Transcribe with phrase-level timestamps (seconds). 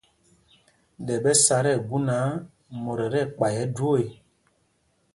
[1.05, 2.25] Ɗɛ ɓɛ sá tí ɛgu náǎ,
[2.83, 4.05] mot ɛ tí ɛkpay ɛjwoo ê.